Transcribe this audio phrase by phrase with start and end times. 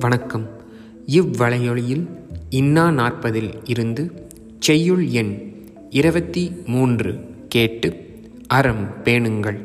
[0.00, 0.46] வணக்கம்.
[1.06, 2.08] இவ்வலையொலியில்
[2.50, 4.28] இன்னா நாற்பதில் இருந்து
[4.58, 5.52] செய்யுள் எண்
[5.90, 7.96] இருபத்தி மூன்று கேட்டு
[8.46, 9.58] அறம் பேணுங்கள்.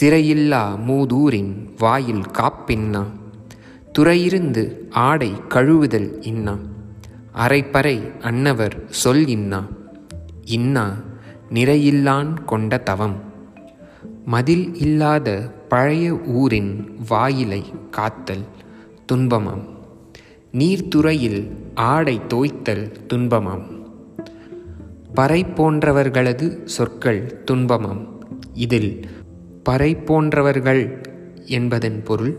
[0.00, 3.06] சிறையில்லா மூதூரின் வாயில் காப்பின்னா
[3.98, 6.58] துறையிருந்து ஆடை கழுவுதல் இன்னா
[7.34, 9.66] அரைப்பறை அன்னவர் சொல் இன்னா
[10.44, 10.94] இன்னா
[11.54, 13.16] நிறையில்லான் கொண்ட தவம்.
[14.24, 18.44] மதில் இல்லாத பழைய ஊரின் வாயிலை காத்தல்
[19.12, 19.64] துன்பமாம்.
[20.52, 23.62] நீர்த்துறையில் ஆடை தோய்த்தல் துன்பமாம்.
[25.14, 28.08] பறை போன்றவர்களது சொற்கள் துன்பமாம்.
[28.54, 29.00] இதில்
[29.62, 31.00] பறை போன்றவர்கள்
[31.46, 32.38] என்பதன் பொருள்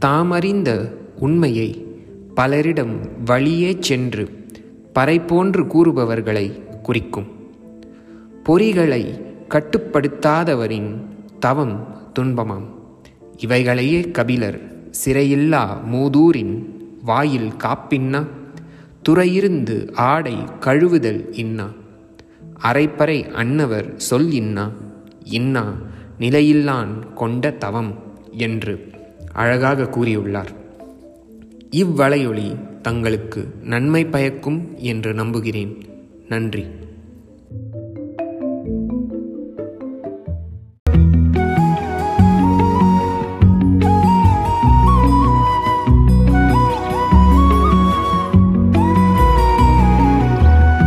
[0.00, 1.86] தாமறிந்த உண்மையை
[2.34, 4.46] பலரிடம் வழியே சென்று
[4.92, 7.26] பறை போன்று கூறுபவர்களை குறிக்கும்.
[8.42, 11.04] பொறிகளை கட்டுப்படுத்தாதவரின்
[11.38, 12.66] தவம் துன்பமாம்.
[13.36, 14.71] இவைகளையே கபிலர்
[15.04, 16.62] சிறையில்லா மூதூரின்
[17.04, 18.26] வாயில் காப்பின்னா?
[19.08, 21.68] துறையிருந்து ஆடை கழுவுதல் இன்னா?
[22.62, 24.70] அரைப்பறை அன்னவர் சொல் இன்னா?
[25.24, 25.74] இன்னா
[26.18, 28.90] நிலையில்லான் கொண்ட தவம் என்று
[29.32, 30.54] அழகாக கூறியுள்ளார்.
[31.70, 35.84] இவ்வளையொளி தங்களுக்கு நன்மை பயக்கும் என்று நம்புகிறேன்.
[36.28, 36.66] நன்றி.